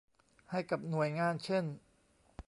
[0.51, 1.63] ให้กับหน่วยงานเช่น